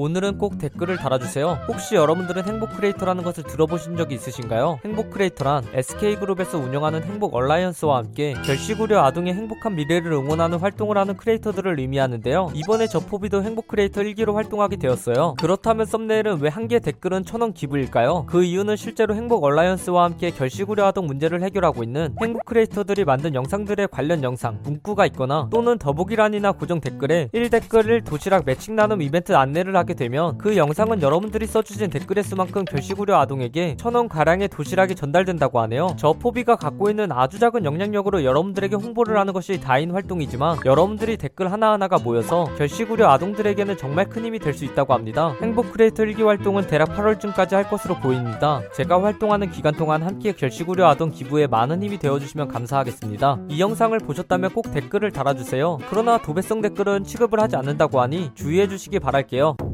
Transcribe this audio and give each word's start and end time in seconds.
오늘은 0.00 0.38
꼭 0.38 0.58
댓글을 0.58 0.96
달아주세요. 0.96 1.58
혹시 1.66 1.96
여러분들은 1.96 2.44
행복 2.44 2.70
크리에이터라는 2.76 3.24
것을 3.24 3.42
들어보신 3.42 3.96
적이 3.96 4.14
있으신가요? 4.14 4.78
행복 4.84 5.10
크리에이터란 5.10 5.64
SK그룹에서 5.74 6.56
운영하는 6.56 7.02
행복 7.02 7.34
얼라이언스와 7.34 7.96
함께 7.96 8.34
결식우려 8.44 9.02
아동의 9.02 9.34
행복한 9.34 9.74
미래를 9.74 10.12
응원하는 10.12 10.60
활동을 10.60 10.96
하는 10.96 11.16
크리에이터들을 11.16 11.80
의미하는데요. 11.80 12.52
이번에 12.54 12.86
저 12.86 13.05
포비도 13.05 13.42
행복 13.42 13.66
크리에이터 13.66 14.02
1기로 14.02 14.34
활동하게 14.34 14.76
되었어요. 14.76 15.34
그렇다면 15.40 15.84
썸네일은 15.86 16.40
왜 16.42 16.50
한 16.50 16.68
개 16.68 16.78
댓글은 16.80 17.24
천원 17.24 17.52
기부일까요? 17.54 18.26
그 18.26 18.44
이유는 18.44 18.76
실제로 18.76 19.14
행복 19.16 19.42
얼라이언스와 19.42 20.04
함께 20.04 20.30
결식우려 20.30 20.84
아동 20.86 21.06
문제를 21.06 21.42
해결하고 21.42 21.82
있는 21.82 22.14
행복 22.20 22.44
크리에이터들이 22.44 23.04
만든 23.04 23.34
영상들의 23.34 23.88
관련 23.90 24.22
영상, 24.22 24.60
문구가 24.62 25.06
있거나 25.06 25.48
또는 25.50 25.76
더보기란이나 25.78 26.52
고정 26.52 26.80
댓글에 26.80 27.30
1댓글 27.34 28.04
1도시락 28.04 28.44
매칭 28.44 28.76
나눔 28.76 29.00
이벤트 29.02 29.34
안내를 29.34 29.74
하게 29.76 29.87
되면 29.94 30.36
그 30.36 30.56
영상은 30.56 31.00
여러분들이 31.00 31.46
써주신 31.46 31.88
댓글의 31.90 32.24
수만큼 32.24 32.64
결식우려 32.64 33.18
아동에게 33.20 33.76
천원 33.78 34.08
가량의 34.08 34.48
도시락이 34.48 34.94
전달된다고 34.94 35.60
하네요. 35.60 35.94
저 35.96 36.12
포비가 36.12 36.56
갖고 36.56 36.90
있는 36.90 37.10
아주 37.10 37.38
작은 37.38 37.64
영향력으로 37.64 38.24
여러분들에게 38.24 38.76
홍보를 38.76 39.18
하는 39.18 39.32
것이 39.32 39.60
다인 39.60 39.92
활동이지만 39.92 40.58
여러분들이 40.66 41.16
댓글 41.16 41.50
하나하나가 41.50 41.98
모여서 41.98 42.44
결시구려 42.58 43.08
아동들에게는 43.08 43.78
정말 43.78 44.08
큰 44.10 44.26
힘이 44.26 44.38
될 44.38 44.58
수 44.58 44.64
있다고 44.64 44.92
합니다. 44.92 45.36
행복 45.40 45.72
크리에이터 45.72 46.02
1기 46.02 46.24
활동은 46.24 46.66
대략 46.66 46.88
8월쯤까지 46.88 47.52
할 47.52 47.68
것으로 47.68 47.94
보입니다. 48.00 48.60
제가 48.74 49.00
활동하는 49.02 49.50
기간 49.50 49.74
동안 49.74 50.02
함께 50.02 50.32
결시구려 50.32 50.86
아동 50.88 51.10
기부에 51.10 51.46
많은 51.46 51.82
힘이 51.82 51.98
되어주시면 51.98 52.48
감사하겠습니다. 52.48 53.38
이 53.50 53.60
영상을 53.60 53.96
보셨다면 54.00 54.50
꼭 54.50 54.72
댓글을 54.72 55.12
달아주세요. 55.12 55.78
그러나 55.88 56.18
도배성 56.18 56.60
댓글은 56.60 57.04
취급을 57.04 57.40
하지 57.40 57.54
않는다고 57.56 58.00
하니 58.00 58.30
주의해주시기 58.34 58.98
바랄게요. 58.98 59.68